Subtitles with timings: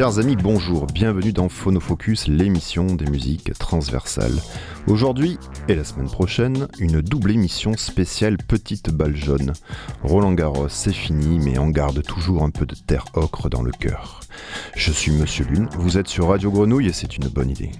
[0.00, 4.40] Chers amis, bonjour, bienvenue dans Phonofocus, l'émission des musiques transversales.
[4.86, 5.38] Aujourd'hui
[5.68, 9.52] et la semaine prochaine, une double émission spéciale Petite Balle Jaune.
[10.02, 13.72] Roland Garros, c'est fini, mais on garde toujours un peu de terre ocre dans le
[13.72, 14.20] cœur.
[14.74, 17.70] Je suis Monsieur Lune, vous êtes sur Radio Grenouille et c'est une bonne idée.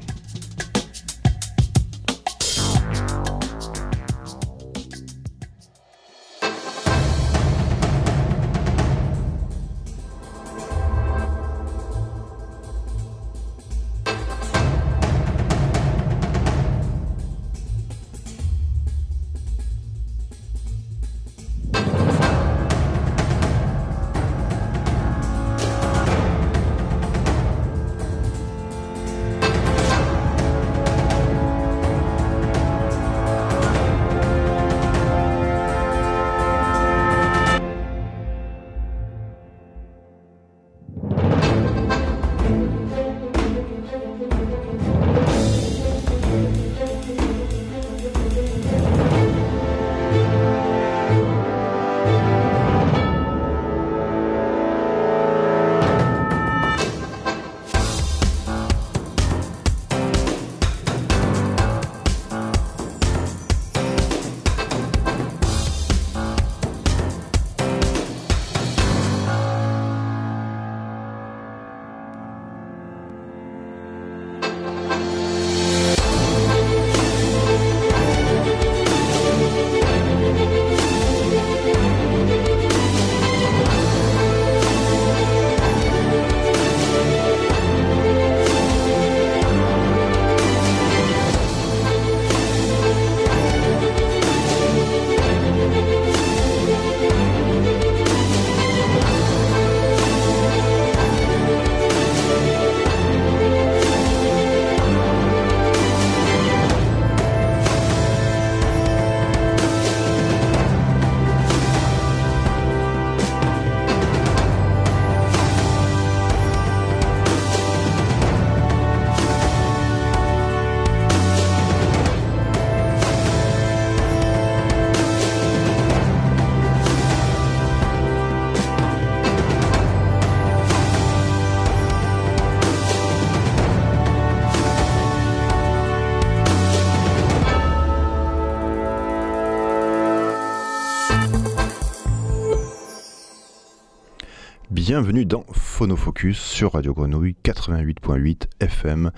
[144.91, 149.13] Bienvenue dans Phonofocus sur Radio Grenouille 88.8 FM.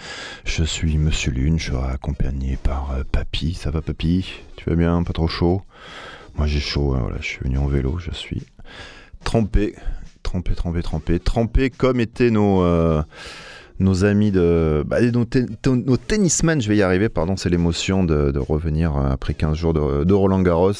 [0.44, 3.54] Je suis Monsieur Lune, je serai accompagné par euh, Papy.
[3.54, 4.34] Ça va Papy?
[4.56, 5.02] Tu vas bien?
[5.02, 5.62] Pas trop chaud?
[6.34, 8.42] Moi j'ai chaud, hein, voilà, je suis venu en vélo, je suis
[9.24, 9.74] trempé,
[10.22, 12.62] trempé, trempé, trempé, trempé comme étaient nos...
[12.62, 13.02] Euh,
[13.78, 14.84] nos amis de.
[14.86, 19.72] Bah, nos, tennismen, je vais y arriver, pardon, c'est l'émotion de, revenir après 15 jours
[19.72, 20.74] de Roland Garros.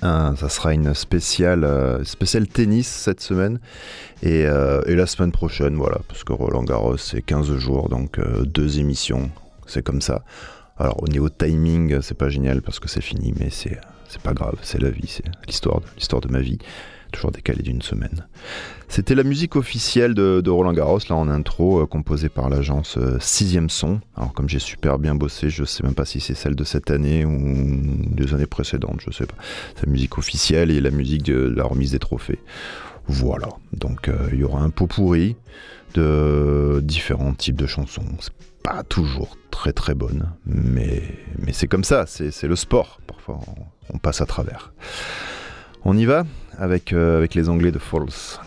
[0.00, 2.04] Ça sera une spéciale, euh,
[2.52, 3.58] tennis cette semaine
[4.24, 8.44] euh, et, la semaine prochaine, voilà, parce que Roland Garros c'est 15 jours, donc euh,
[8.44, 9.30] deux émissions,
[9.66, 10.22] c'est comme ça.
[10.78, 13.78] Alors au niveau timing, c'est pas génial parce que c'est fini, mais c'est
[14.22, 15.80] pas grave, c'est la vie, c'est l'histoire
[16.20, 16.58] de ma vie
[17.16, 18.26] toujours décalé d'une semaine.
[18.88, 23.56] C'était la musique officielle de, Roland Garros, là en intro, euh, composée par l'agence 6
[23.56, 24.00] euh, Son.
[24.16, 26.90] Alors comme j'ai super bien bossé, je sais même pas si c'est celle de cette
[26.90, 27.34] année ou
[28.10, 29.34] des années précédentes, je sais pas.
[29.74, 32.38] C'est la musique officielle et la musique de, la remise des trophées.
[33.08, 35.36] Voilà, donc euh, il y aura un pot pourri
[35.94, 38.04] de différents types de chansons.
[38.20, 41.02] C'est pas toujours très très bonne, mais,
[41.38, 43.00] mais c'est comme ça, c'est le sport.
[43.06, 43.40] Parfois
[43.92, 44.72] on passe à travers.
[45.88, 46.24] On y va
[46.58, 48.40] avec, euh, avec les Anglais de Falls.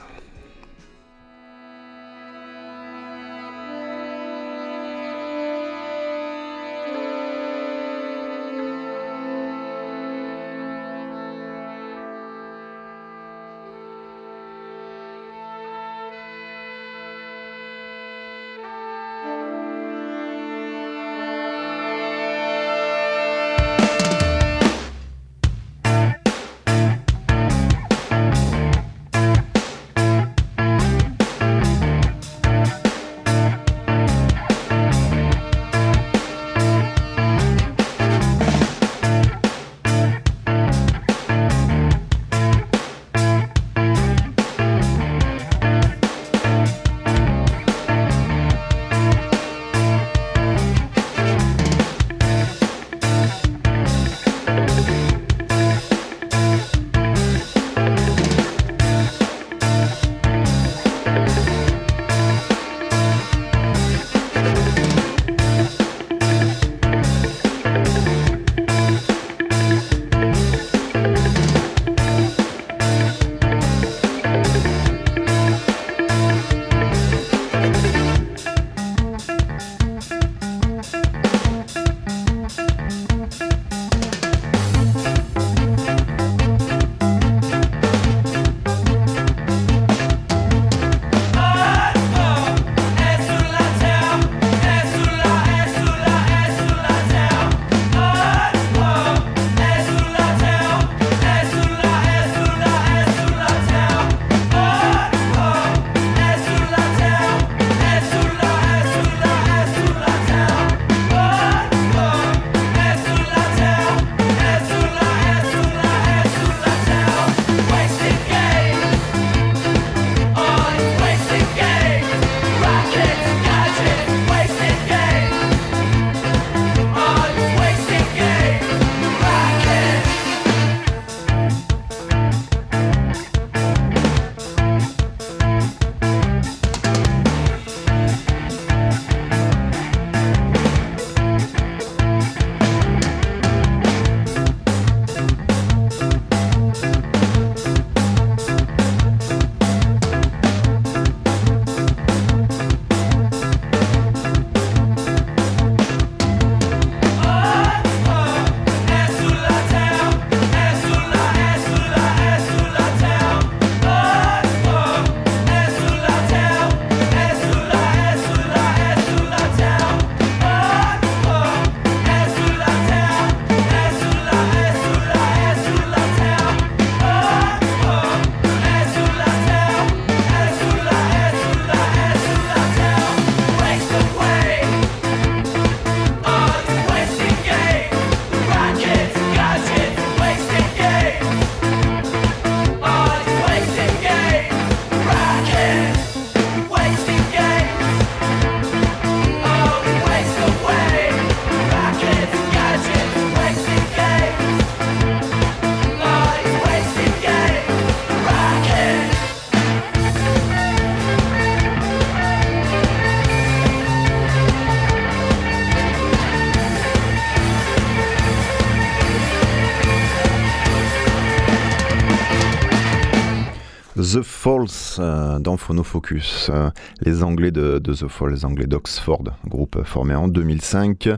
[224.12, 226.50] The Falls euh, dans Phonofocus.
[226.52, 226.72] Euh,
[227.02, 231.10] les Anglais de, The Falls, les Anglais d'Oxford, groupe formé en 2005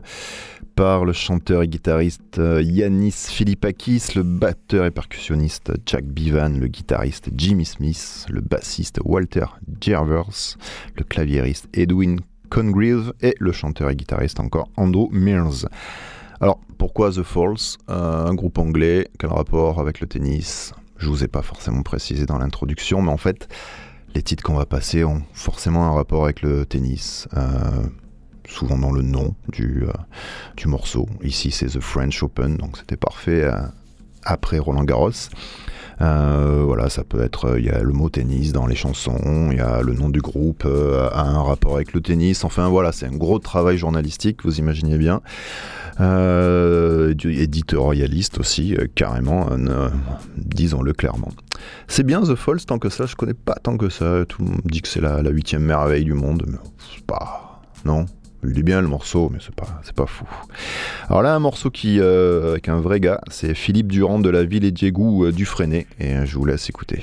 [0.74, 6.66] par le chanteur et guitariste euh, Yanis Philippakis, le batteur et percussionniste Jack Bivan, le
[6.66, 9.46] guitariste Jimmy Smith, le bassiste Walter
[9.80, 10.58] Jervers,
[10.96, 15.66] le claviériste Edwin Congreve et le chanteur et guitariste encore Andrew Mears.
[16.42, 21.28] Alors, pourquoi The Falls Un groupe anglais, quel rapport avec le tennis je vous ai
[21.28, 23.48] pas forcément précisé dans l'introduction, mais en fait,
[24.14, 27.28] les titres qu'on va passer ont forcément un rapport avec le tennis.
[27.36, 27.82] Euh,
[28.48, 29.92] souvent dans le nom du, euh,
[30.56, 31.08] du morceau.
[31.22, 33.56] Ici, c'est The French Open, donc c'était parfait euh,
[34.24, 35.10] après Roland Garros.
[36.02, 39.60] Voilà, ça peut être, il y a le mot tennis dans les chansons, il y
[39.60, 42.44] a le nom du groupe a un rapport avec le tennis.
[42.44, 45.20] Enfin voilà, c'est un gros travail journalistique, vous imaginez bien.
[46.00, 49.90] Euh, éditorialiste aussi, euh, carrément, euh,
[50.36, 51.28] disons-le clairement.
[51.86, 54.24] C'est bien The Falls, tant que ça, je connais pas tant que ça.
[54.26, 57.60] Tout le monde dit que c'est la huitième merveille du monde, mais c'est pas.
[57.84, 58.06] Non,
[58.44, 60.24] il est bien le morceau, mais c'est pas, c'est pas fou.
[61.08, 64.64] Alors là, un morceau qui, avec un vrai gars, c'est Philippe Durand de la ville
[64.64, 67.02] et Diego Dufresné, et je vous laisse écouter.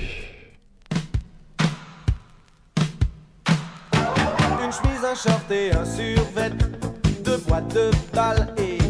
[3.94, 6.50] Une chemise, un short et un survêt,
[7.24, 8.80] deux boîtes de balles et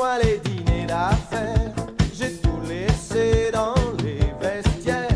[0.00, 1.72] moi les dîners d'affaires.
[2.14, 5.08] J'ai tout laissé dans les vestiaires.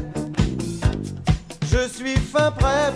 [1.62, 2.92] Je suis fin prêt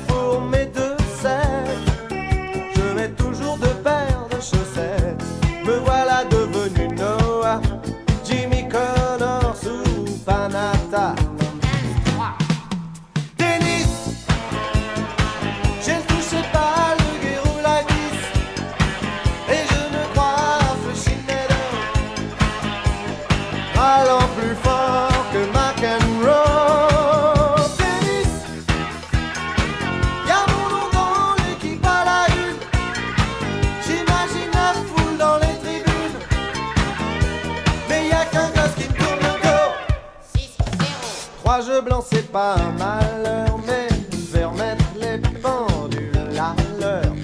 [42.33, 43.89] pas malheur, mais
[44.33, 47.15] faire mettre les pendules à l'heure.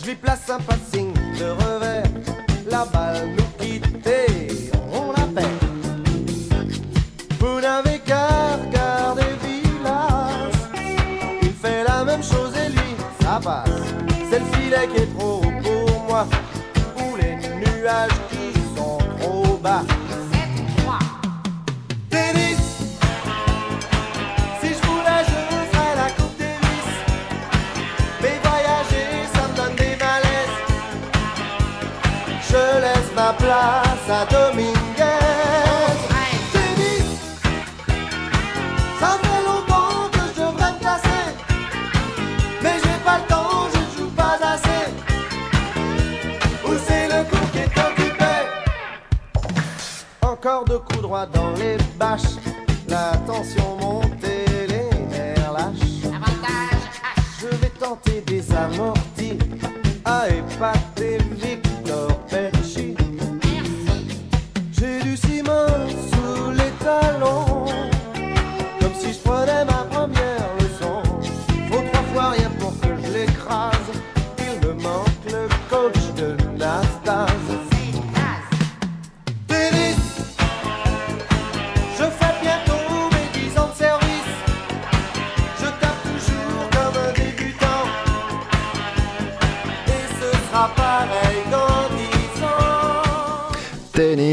[0.00, 2.02] Je lui place un passing de revers,
[2.70, 3.86] la balle nous quitte
[4.92, 5.48] on la perd.
[7.40, 10.52] Vous n'avez qu'à regarder Villas,
[11.42, 13.70] il fait la même chose et lui, ça passe.
[14.30, 16.26] C'est le filet qui est trop pour moi,
[16.98, 18.10] ou les nuages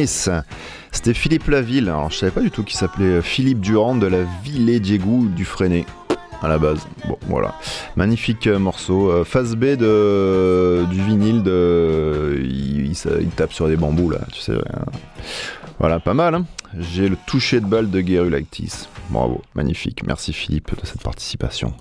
[0.05, 1.89] C'était Philippe Laville.
[1.89, 5.25] Alors, je savais pas du tout qu'il s'appelait euh, Philippe Durand de la Ville Diego
[5.35, 5.85] du Freinet
[6.41, 6.87] à la base.
[7.07, 7.55] Bon, voilà.
[7.95, 9.11] Magnifique euh, morceau.
[9.11, 12.95] Euh, phase B de, du vinyle, de, il,
[13.35, 14.53] tape sur des bambous là, tu sais.
[15.79, 16.35] Voilà, pas mal.
[16.35, 16.45] Hein.
[16.77, 18.87] J'ai le toucher de balle de Gerulactis.
[19.09, 20.03] Bravo, magnifique.
[20.05, 21.73] Merci Philippe de cette participation.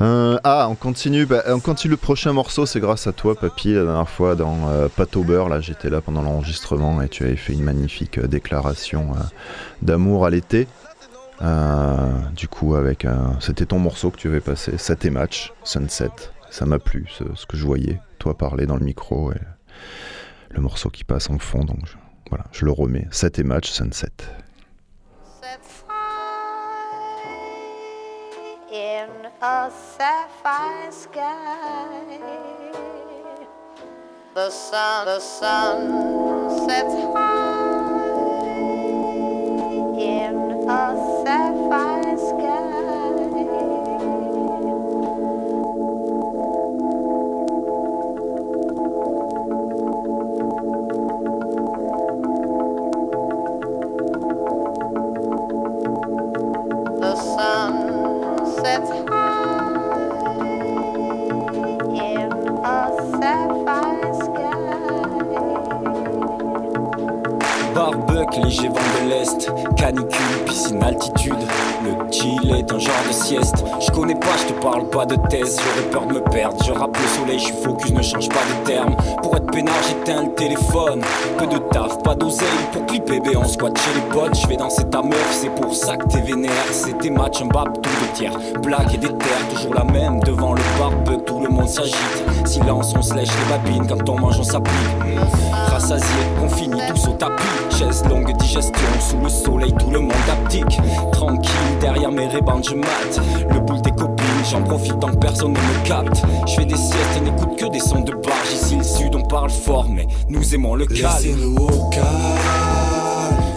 [0.00, 1.26] Euh, ah, on continue.
[1.26, 2.66] Bah, on continue le prochain morceau.
[2.66, 3.72] C'est grâce à toi, Papy.
[3.72, 7.24] La dernière fois dans euh, Pâte au beurre, là, j'étais là pendant l'enregistrement et tu
[7.24, 9.20] avais fait une magnifique euh, déclaration euh,
[9.82, 10.68] d'amour à l'été.
[12.34, 13.06] du coup, avec
[13.40, 16.10] c'était ton morceau que tu avais passé, 7 et match, Sunset.
[16.50, 19.40] Ça m'a plu, ce, que je voyais, toi parler dans le micro et
[20.50, 21.64] le morceau qui passe en fond.
[21.64, 21.96] Donc
[22.30, 23.06] voilà, je le remets.
[23.10, 24.12] 7 et match, Sunset.
[29.46, 32.18] A sapphire sky.
[34.34, 37.65] The sun, the sun sets high
[68.40, 69.50] léger vent de l'Est.
[69.76, 71.34] Canicule, piscine, altitude.
[71.84, 73.64] Le chill est un genre de sieste.
[73.80, 75.58] Je connais pas, je te parle pas de thèse.
[75.60, 76.56] J'aurais peur de me perdre.
[76.64, 78.96] Je rappe le soleil, je suis focus, ne change pas de terme.
[79.22, 81.02] Pour être peinard, j'éteins le téléphone.
[81.38, 82.46] Peu de taf, pas d'oseille.
[82.72, 84.38] Pour clipper, on squat chez les potes.
[84.40, 86.52] Je vais danser ta meuf, c'est pour ça que t'es vénère.
[86.70, 88.38] C'est tes matchs, un bap, tout de tiers.
[88.62, 90.20] Blague et des terres, toujours la même.
[90.20, 91.96] Devant le barbe, tout le monde s'agite.
[92.44, 93.86] Silence, on se lèche les babines.
[93.86, 94.74] Quand on mange, on s'applique.
[95.76, 96.06] Rassasié,
[96.42, 97.42] on finit tous au tapis.
[97.68, 100.80] Chaise longue digestion, sous le soleil, tout le monde aptique.
[101.12, 101.52] Tranquille,
[101.82, 103.20] derrière mes rébans, je mate.
[103.50, 106.22] Le boule des copines, j'en profite tant que personne ne me capte.
[106.46, 108.52] Je fais des siestes et n'écoute que des sons de barge.
[108.54, 111.12] Ici, le sud, on parle fort, mais nous aimons le calme.
[111.14, 112.06] Laissez-nous au calme,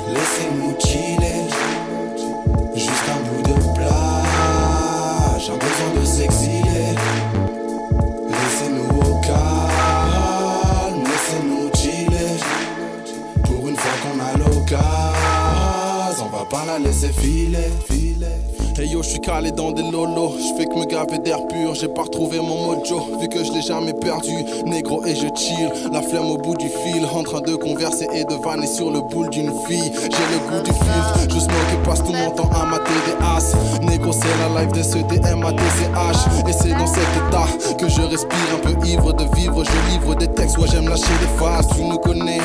[0.09, 1.45] laissez-nous chiller.
[2.75, 6.48] Juste un bout de plage, j'ai besoin de s'exiler.
[16.49, 17.71] Pas la laisser filer,
[18.79, 21.75] Hey yo, je suis calé dans des lolos, je fais que me gaver d'air pur,
[21.75, 24.31] j'ai pas retrouvé mon mojo, vu que je l'ai jamais perdu,
[24.63, 28.23] négro et je chill, la flemme au bout du fil, en train de converser et
[28.23, 31.85] de vanner sur le boule d'une fille, j'ai le goût du filtre, je smoke et
[31.85, 36.53] passe tout mon temps à mater des négro c'est la life des CDM à et
[36.53, 40.27] c'est dans cet état que je respire un peu ivre de vivre, je livre des
[40.27, 42.39] textes, ouais j'aime lâcher des phases, tu nous connais,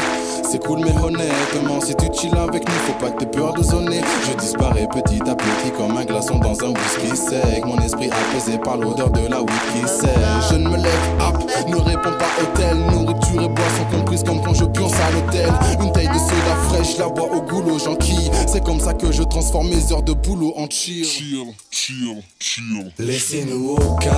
[0.51, 3.63] c'est cool mais honnêtement, si tu chill avec nous, faut pas que t'aies peur de
[3.63, 7.65] zoner, je disparais petit à petit comme un glaçon dans un whisky sec.
[7.65, 10.11] Mon esprit apaisé par l'odeur de la whisky sec.
[10.51, 11.37] Je ne me lève up,
[11.69, 12.77] ne réponds pas hôtel.
[12.77, 15.53] Nourriture et boisson comprises comme quand je pionce à l'hôtel.
[15.81, 18.31] Une taille de soda fraîche, la bois au goulot, j'enquille.
[18.47, 21.05] C'est comme ça que je transforme mes heures de boulot en chill.
[21.05, 22.93] Chill, chill, chill.
[22.99, 24.15] Laissez-nous au calme,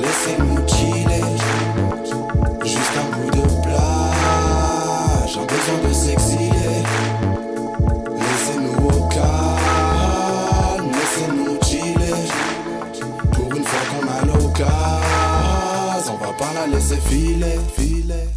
[0.00, 1.24] laissez-nous chiller.
[2.64, 6.55] Juste un bout de plage, j'ai besoin de s'exiler.
[16.88, 16.94] Pas
[17.40, 17.46] la
[17.78, 18.35] laisser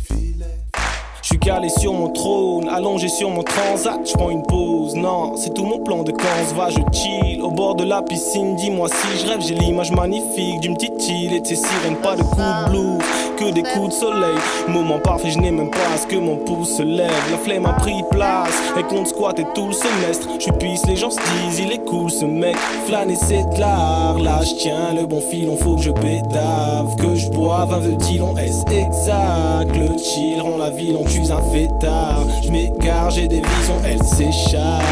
[1.50, 4.94] calé sur mon trône, allongé sur mon transat, je prends une pause.
[4.96, 7.42] Non, c'est tout mon plan de quand va, je chill.
[7.42, 11.34] Au bord de la piscine, dis-moi si je rêve, j'ai l'image magnifique d'une petite île
[11.34, 13.04] et de ses sirènes, pas de coups de blues,
[13.36, 14.38] que des coups de soleil.
[14.68, 17.32] Moment parfait, je n'ai même pas à ce que mon pouce se lève.
[17.32, 20.28] La flemme a pris place, et compte squat et tout le semestre.
[20.40, 22.58] Je pisse, les gens se disent, il est cool ce mec.
[22.86, 27.16] Flâner c'est de l'art, là je tiens le bon filon, faut que je pédave, que
[27.16, 29.76] je boive un veut-il, on est exact.
[29.76, 32.26] Le chill rend la ville, on tue un fêtard.
[32.44, 34.84] Je m'égare, j'ai des visions, elle s'échappe.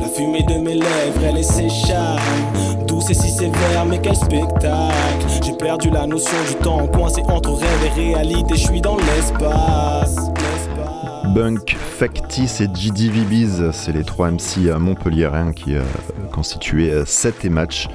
[0.00, 2.20] La fumée de mes lèvres, elle s'échappe.
[2.86, 5.26] Douce et si sévère, mais quel spectacle.
[5.42, 8.54] J'ai perdu la notion du temps, coincé entre rêve et réalité.
[8.56, 10.16] Je suis dans l'espace.
[11.34, 15.82] Bunk, Factis et GDVBs, c'est les trois MC montpelliérains qui euh,
[16.32, 17.88] constituaient euh, 7 et match.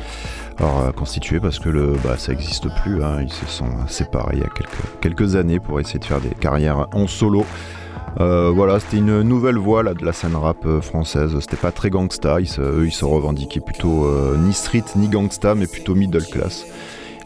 [0.57, 4.37] Alors, euh, constitués parce que le, bah, ça n'existe plus, hein, ils se sont séparés
[4.37, 7.45] il y a quelques, quelques années pour essayer de faire des carrières en solo.
[8.19, 11.39] Euh, voilà, c'était une nouvelle voie là, de la scène rap euh, française.
[11.39, 15.55] C'était pas très gangsta, ils eux ils se revendiquaient plutôt euh, ni street ni gangsta,
[15.55, 16.65] mais plutôt middle class.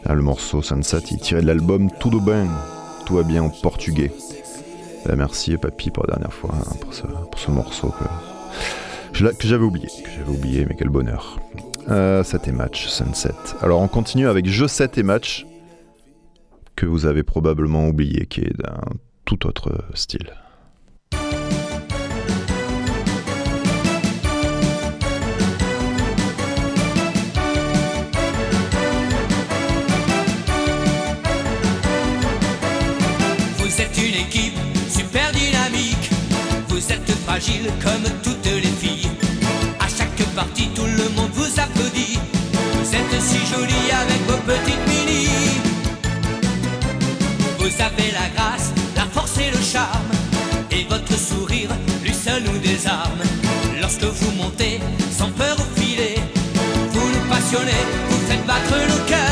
[0.04, 2.48] Là, le morceau Sunset, il tirait de l'album Tudo Bem,
[3.06, 4.12] tout va bien en portugais.
[5.06, 7.92] Ben, merci Papy pour la dernière fois hein, pour, ce, morceau
[9.12, 11.38] que j'avais oublié, que j'avais oublié, mais quel bonheur.
[11.90, 13.34] Euh, 7 et match, Sunset.
[13.62, 15.44] Alors on continue avec Je 7 et match,
[16.76, 18.80] que vous avez probablement oublié, qui est d'un
[19.24, 20.30] tout autre style.
[37.34, 39.10] Fragile comme toutes les filles.
[39.80, 42.16] À chaque partie, tout le monde vous applaudit.
[42.74, 45.28] Vous êtes si jolie avec vos petites mini.
[47.58, 50.12] Vous avez la grâce, la force et le charme.
[50.70, 51.70] Et votre sourire
[52.04, 53.22] lui seul nous désarme.
[53.80, 54.78] Lorsque vous montez
[55.10, 56.14] sans peur au filet,
[56.92, 59.23] vous nous passionnez, vous faites battre nos cœurs.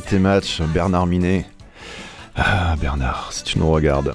[0.00, 1.46] 7 et match, Bernard Minet.
[2.34, 4.14] Ah, Bernard, si tu nous regardes,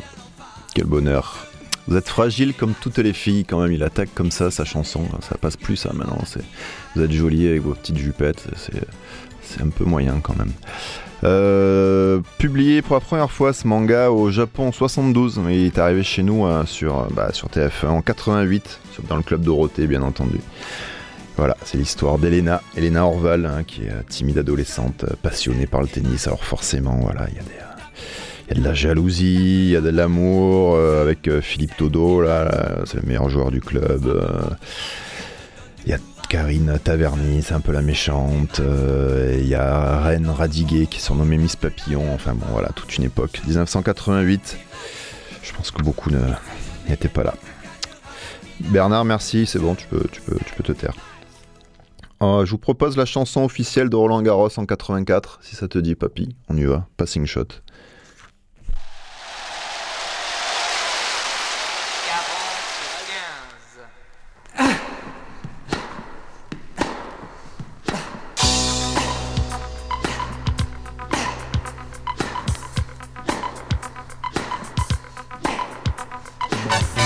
[0.75, 1.47] quel bonheur.
[1.87, 5.05] Vous êtes fragile comme toutes les filles quand même, il attaque comme ça sa chanson,
[5.21, 6.21] ça passe plus ça maintenant,
[6.95, 10.51] vous êtes jolie avec vos petites jupettes, c'est un peu moyen quand même.
[11.23, 16.03] Euh, publié pour la première fois ce manga au Japon en 72, il est arrivé
[16.03, 20.41] chez nous hein, sur, bah, sur TF1 en 88, dans le club Dorothée bien entendu.
[21.39, 25.79] Voilà, c'est l'histoire d'Elena, Elena Orval, hein, qui est euh, timide adolescente, euh, passionnée par
[25.79, 26.27] le tennis.
[26.27, 27.43] Alors forcément, voilà, il y a
[28.51, 32.25] euh, de la jalousie, il y a de l'amour avec Philippe Todo,
[32.83, 34.21] c'est le meilleur joueur du club.
[35.85, 35.97] Il y a
[36.27, 38.59] Karine Taverny, c'est un peu la méchante.
[38.59, 42.13] Il y a Reine Radiguet qui est surnommée Miss Papillon.
[42.13, 43.39] Enfin bon, voilà, toute une époque.
[43.45, 44.57] 1988,
[45.43, 46.09] je pense que beaucoup
[46.89, 47.35] n'étaient pas là.
[48.59, 50.03] Bernard, merci, c'est bon, tu peux
[50.63, 50.95] te taire.
[52.21, 55.79] Euh, je vous propose la chanson officielle de Roland Garros en 84, si ça te
[55.79, 56.35] dit, papy.
[56.49, 57.47] On y va, Passing Shot.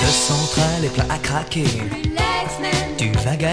[0.01, 2.12] Le central est plein à craquer.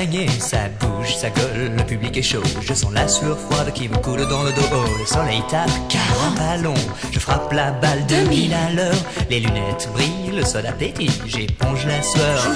[0.01, 2.43] Gagner, ça bouge, ça gueule, le public est chaud.
[2.63, 4.63] Je sens la sueur froide qui me coule dans le dos.
[4.73, 6.01] Oh, le soleil tape, car
[6.39, 6.73] ballon.
[7.13, 8.95] Je frappe la balle de mille à l'heure.
[9.29, 12.47] Les lunettes brillent, le sol appétit, j'éponge la sueur.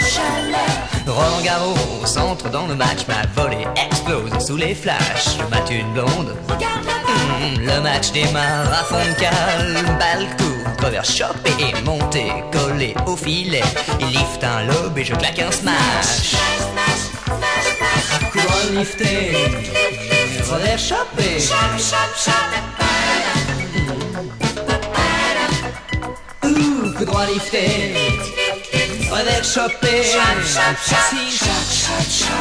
[1.06, 5.36] Roland Garros centre dans le match, ma volée explose sous les flashs.
[5.38, 6.34] Je mate une blonde.
[6.48, 12.94] Hmm, le match démarre à fond de cale, balle court, travers chopé et monté, collé
[13.06, 13.60] au filet.
[14.00, 16.36] Il lift un lobe et je claque un smash.
[18.64, 19.32] Coup droit lifté,
[20.50, 21.38] revers chopé.
[26.44, 27.66] Ouh, coup droit lifté,
[29.10, 30.02] revers chopé.
[30.14, 32.34] Passing shot, shot, shot.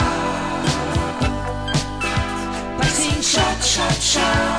[2.79, 4.52] Passing shot, shot, shot.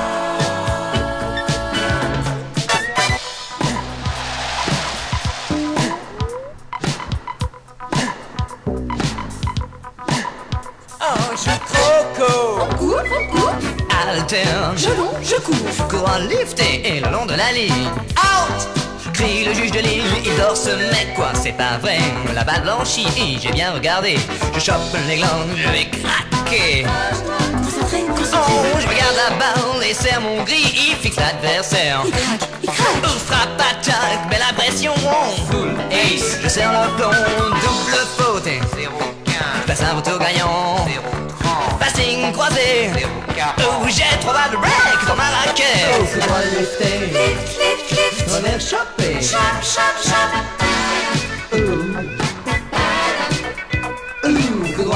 [14.27, 15.87] Je longe, je cours.
[15.87, 17.89] Courant lifté et le long de la ligne.
[18.17, 19.13] Out!
[19.13, 21.99] Crie le juge de ligne, il dort ce mec quoi, c'est pas vrai?
[22.33, 24.17] La balle blanchit, j'ai bien regardé.
[24.55, 26.85] Je chope les glandes, je vais craquer.
[26.87, 32.01] Oh, je regarde la balle et serre mon gris, il fixe l'adversaire.
[32.05, 33.17] Il craque, il craque.
[33.27, 34.93] frappe, attaque, belle impression.
[35.51, 38.43] Full ace, je serre le plomb, double faute.
[38.75, 38.91] 0
[39.61, 40.77] je passe un retour gagnant.
[40.87, 42.89] 0 Passing croisé.
[42.95, 43.24] 0 Oh,
[43.95, 45.87] j'ai trop mal de break dans ma raquette.
[45.99, 46.91] Oh, c'est droit lifté.
[47.07, 48.29] Lift, lift, lift.
[48.31, 49.21] Revers chopé.
[49.21, 50.31] Chop, chop, chop.
[51.53, 51.57] Ouh.
[51.57, 51.85] Ouh.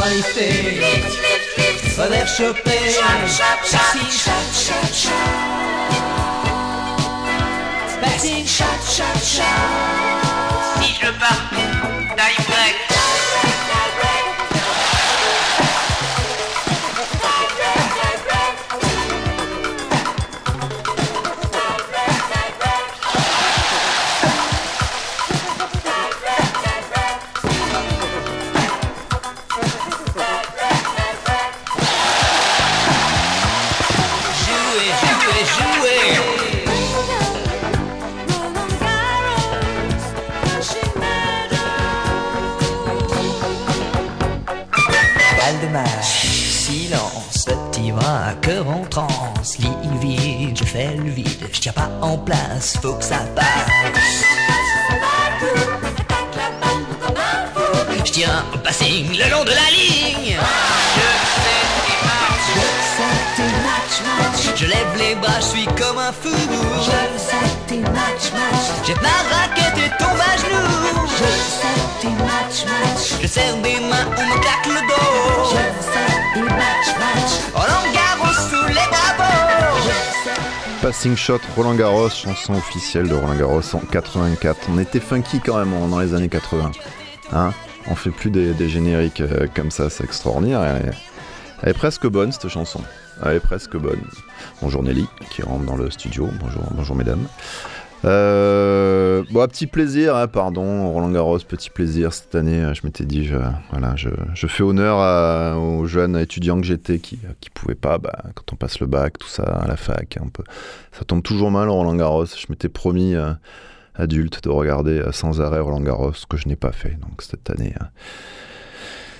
[0.09, 1.97] Lift, lift, lift.
[1.97, 2.77] Revers chopé.
[2.93, 3.95] Chop, chop, chop.
[8.01, 8.45] Passing.
[10.81, 11.49] Si je pars,
[12.15, 12.88] time break.
[52.59, 53.45] Place, faut que ça passe.
[58.05, 60.37] Je tiens au passing le long de la ligne.
[63.37, 63.43] Je
[64.03, 64.61] match.
[64.61, 66.29] Lève les bras, je suis comme un fou.
[66.29, 68.85] Je sais tes matchs, match.
[68.85, 71.07] Jette ma raquette et tombe à genoux.
[71.17, 73.21] Je sais tes matchs, match.
[73.21, 74.07] Je serre des mains,
[80.99, 84.67] Passing Shot, Roland Garros, chanson officielle de Roland Garros en 84.
[84.69, 86.71] On était funky quand même dans les années 80.
[87.31, 87.53] Hein
[87.87, 90.61] on fait plus des, génériques euh, comme ça, c'est extraordinaire.
[90.61, 90.93] Elle est,
[91.63, 92.81] elle est presque bonne cette chanson.
[93.23, 94.01] Elle est presque bonne.
[94.61, 96.27] Bonjour Nelly qui rentre dans le studio.
[96.37, 97.27] Bonjour, bonjour mesdames.
[98.05, 102.71] Euh, bon, petit plaisir, hein, pardon, Roland Garros, petit plaisir cette année.
[102.73, 103.35] Je m'étais dit, je,
[103.71, 108.53] voilà, je, fais honneur aux jeunes étudiants que j'étais qui qui pouvaient pas, bah, quand
[108.53, 110.43] on passe le bac, tout ça, à la fac, un peu.
[110.91, 112.25] Ça tombe toujours mal Roland Garros.
[112.25, 113.33] Je m'étais promis, euh,
[113.95, 116.97] adulte, de regarder euh, sans arrêt Roland Garros, ce que je n'ai pas fait.
[116.99, 117.85] Donc cette année, euh,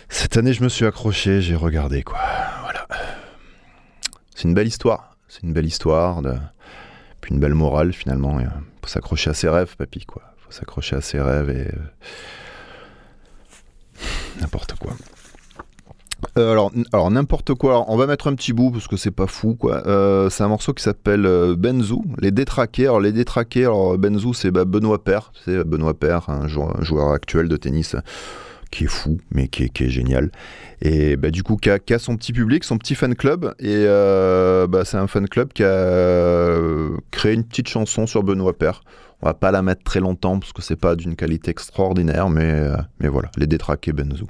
[0.08, 2.20] cette année, je me suis accroché, j'ai regardé quoi.
[2.62, 2.88] Voilà.
[4.36, 5.18] C'est une belle histoire.
[5.28, 6.34] C'est une belle histoire de
[7.21, 8.39] puis une belle morale finalement.
[8.39, 8.45] Il
[8.82, 10.21] faut s'accrocher à ses rêves, papy, quoi.
[10.39, 11.67] faut s'accrocher à ses rêves et.
[11.67, 11.79] euh,
[14.39, 14.93] N'importe quoi.
[16.38, 16.51] Euh,
[16.93, 17.86] alors, n'importe quoi.
[17.89, 19.86] On va mettre un petit bout parce que c'est pas fou, quoi.
[19.88, 22.86] Euh, c'est un morceau qui s'appelle euh, Benzu, les détraqués.
[22.86, 25.32] Alors, les détraqués, alors Benzu, c'est bah, Benoît Paire.
[25.45, 27.99] C'est Benoît Paire, un joueur, actuel de tennis euh,
[28.71, 30.32] qui est fou, mais qui est, génial.
[30.82, 33.53] Et bah, du coup, qui a, son petit public, son petit fan club.
[33.60, 38.23] Et euh, bah, c'est un fan club qui a euh, créé une petite chanson sur
[38.23, 38.82] Benoît Paire.
[39.21, 42.51] On va pas la mettre très longtemps parce que c'est pas d'une qualité extraordinaire, mais,
[42.51, 42.77] euh,
[43.10, 44.23] voilà, les détraqués Benzu.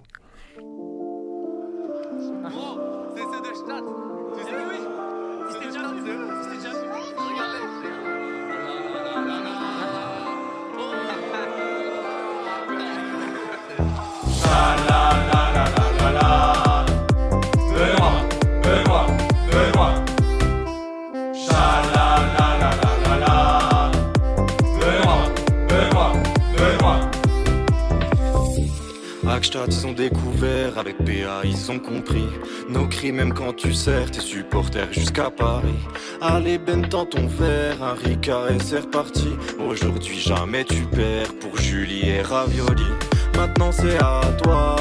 [29.67, 32.26] Ils ont découvert, avec PA, ils ont compris
[32.69, 35.76] nos cris, même quand tu sers tes supporters jusqu'à Paris.
[36.22, 39.30] Allez, Ben, dans ton verre, un Ricard et c'est reparti.
[39.60, 42.88] Aujourd'hui, jamais tu perds pour Julie et Ravioli.
[43.36, 44.76] Maintenant, c'est à toi.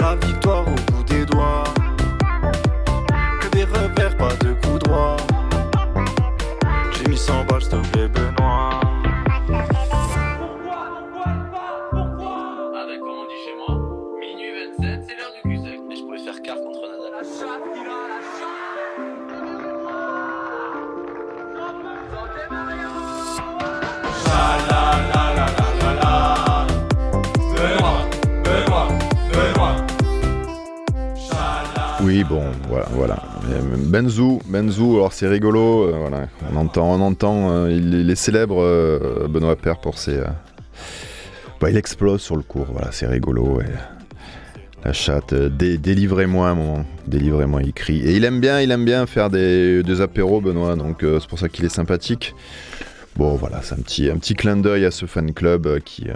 [0.00, 0.53] La victoire
[32.28, 33.22] Bon, voilà, voilà.
[33.76, 36.28] Benzu, Benzu, alors c'est rigolo, euh, voilà.
[36.52, 40.20] On entend, on entend, euh, il, est célèbre, euh, Benoît Père, pour ses...
[41.60, 43.60] bah, il explose sur le cours, voilà, c'est rigolo.
[44.84, 48.00] La chatte, dé- délivrez-moi un moment, délivrez-moi, il crie.
[48.00, 51.48] Et il aime bien, il aime bien faire des, apéros, Benoît, donc c'est pour ça
[51.48, 52.34] qu'il est sympathique.
[53.16, 56.06] Bon, voilà, c'est un petit, un petit clin d'œil à ce fan club qui...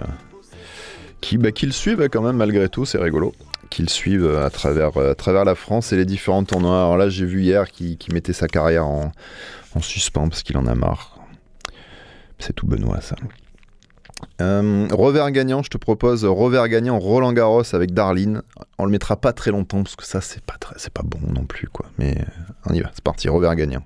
[1.21, 3.35] qui, bah, le suivent quand même malgré tout, c'est rigolo.
[3.71, 6.79] Qu'ils suivent euh, à travers, euh, à travers la France et les différents tournois.
[6.79, 9.13] Alors là, j'ai vu hier qu'il qu'il mettait sa carrière en,
[9.75, 11.19] en suspens parce qu'il en a marre.
[12.39, 13.17] C'est tout Benoît, ça.
[14.41, 18.43] Euh, revers gagnant, je te propose revers gagnant Roland Garros avec Darlene.
[18.79, 21.69] On le mettra pas très longtemps parce que ça, c'est pas, pas bon non plus,
[21.69, 21.87] quoi.
[21.99, 22.25] Mais euh,
[22.67, 23.83] on y va, c'est parti, revers gagnant.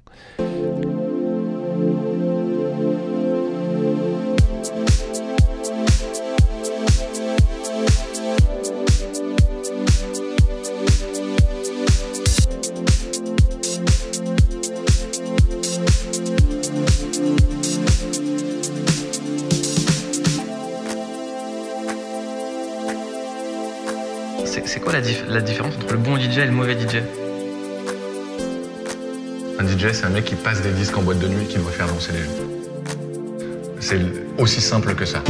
[24.92, 26.96] La différence entre le bon DJ et le mauvais DJ
[29.58, 31.56] Un DJ, c'est un mec qui passe des disques en boîte de nuit et qui
[31.56, 32.30] doit faire danser les gens.
[33.80, 34.00] C'est
[34.36, 35.22] aussi simple que ça.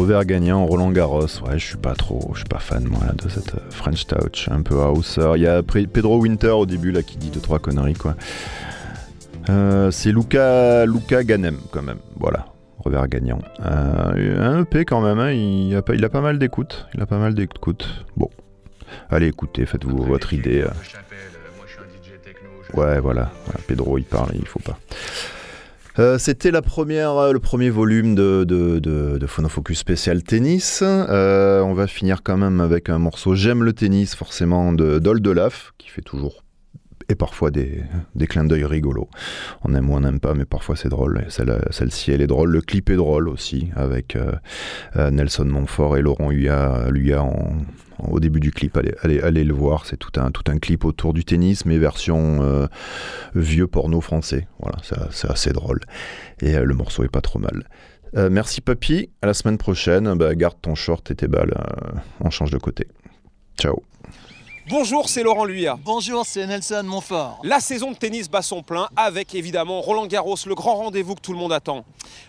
[0.00, 1.26] Revers gagnant, Roland Garros.
[1.46, 4.06] Ouais, je suis pas trop, je suis pas fan moi là, de cette euh, French
[4.06, 5.18] Touch, un peu house.
[5.36, 8.14] Il y a Pedro Winter au début là qui dit deux trois conneries quoi.
[9.48, 11.98] Euh, c'est Luca, Luca Ganem quand même.
[12.18, 12.46] Voilà,
[12.78, 13.38] revers gagnant.
[13.64, 15.18] Euh, un EP quand même.
[15.18, 16.86] hein, il, a pas, il a pas mal d'écoute.
[16.94, 18.04] Il a pas mal d'écoute.
[18.16, 18.28] Bon,
[19.10, 20.62] allez écoutez, faites-vous votre idée.
[20.62, 20.68] euh.
[22.74, 24.78] Ouais, voilà, voilà, Pedro il parle, il faut pas.
[25.98, 30.82] Euh, C'était euh, le premier volume de, Phonofocus spécial tennis.
[30.82, 35.20] Euh, on va finir quand même avec un morceau J'aime le tennis, forcément, de Dol
[35.20, 36.42] Delaf, qui fait toujours
[37.10, 37.82] et parfois des,
[38.14, 39.08] des clins d'œil rigolos.
[39.64, 41.26] On aime ou on n'aime pas, mais parfois c'est drôle.
[41.28, 42.50] Celle-ci, elle est drôle.
[42.50, 44.32] Le clip est drôle aussi, avec euh,
[44.96, 48.76] euh, Nelson Montfort et Laurent en, au début du clip.
[48.76, 51.78] Allez, allez, allez le voir, c'est tout un, tout un clip autour du tennis, mais
[51.78, 52.68] version euh,
[53.34, 54.46] vieux porno français.
[54.60, 54.76] Voilà,
[55.10, 55.80] c'est assez drôle.
[56.40, 57.64] Et le morceau est pas trop mal.
[58.12, 60.14] Merci Papy, à la semaine prochaine.
[60.14, 61.54] Bah, garde ton short et tes balles,
[62.20, 62.88] on change de côté.
[63.58, 63.82] Ciao.
[64.70, 65.76] Bonjour, c'est Laurent Luyat.
[65.84, 67.40] Bonjour, c'est Nelson Montfort.
[67.42, 71.20] La saison de tennis bat son plein avec évidemment Roland Garros, le grand rendez-vous que
[71.20, 71.84] tout le monde attend.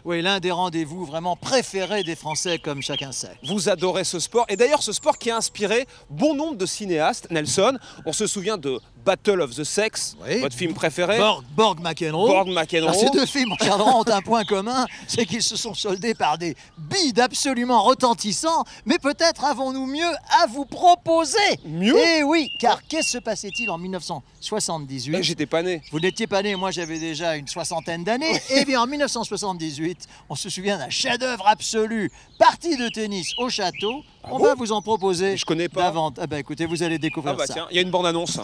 [0.05, 3.37] Oui, l'un des rendez-vous vraiment préférés des Français, comme chacun sait.
[3.47, 7.27] Vous adorez ce sport et d'ailleurs ce sport qui a inspiré bon nombre de cinéastes.
[7.29, 7.77] Nelson,
[8.07, 11.17] on se souvient de Battle of the Sex, votre film préféré.
[11.17, 12.27] Borg, Borg McEnroe.
[12.27, 12.89] Borg McEnroe.
[12.89, 16.37] Alors, ces deux films, mon ont un point commun, c'est qu'ils se sont soldés par
[16.37, 20.11] des bides absolument retentissants, mais peut-être avons-nous mieux
[20.41, 21.37] à vous proposer.
[21.65, 25.81] Mieux Eh oui, car qu'est-ce se passait-il en 1978 Eh, J'étais pas né.
[25.91, 28.39] Vous n'étiez pas né, moi j'avais déjà une soixantaine d'années.
[28.55, 34.03] Eh bien en 1978, on se souvient d'un chef-d'œuvre absolu, partie de tennis au château.
[34.23, 35.35] on va vous en proposer.
[35.37, 35.93] Je connais pas.
[36.19, 37.53] Ah bah écoutez, vous allez découvrir Ah bah ça.
[37.53, 38.39] tiens, il y a une bande-annonce.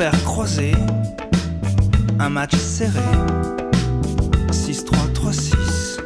[0.00, 0.72] Revers croisé,
[2.18, 3.00] un match serré,
[4.50, 6.00] 6-3-3-6.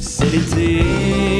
[0.00, 1.37] C'est l'été,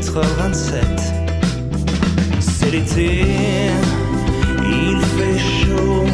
[0.00, 0.82] 87.
[2.40, 3.24] C'est l'été,
[4.64, 6.04] il fait chaud,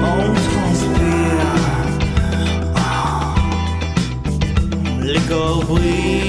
[0.00, 1.54] on transpire.
[2.76, 3.34] Ah.
[5.02, 6.23] Les corps brillent.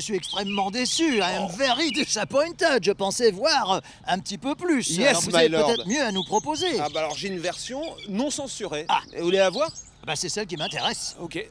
[0.00, 1.16] Je suis extrêmement déçu.
[1.18, 2.84] I am very disappointed.
[2.84, 4.88] Je pensais voir un petit peu plus.
[4.90, 5.66] Yes, Alors, vous my avez lord.
[5.66, 6.78] peut-être mieux à nous proposer.
[6.80, 8.86] Ah bah alors j'ai une version non censurée.
[9.12, 9.70] Et vous voulez la voir?
[10.06, 11.16] Bah, c'est celle qui m'intéresse.
[11.20, 11.44] Ok.